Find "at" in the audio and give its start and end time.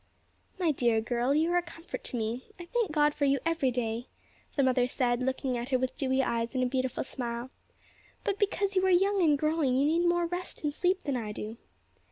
5.59-5.69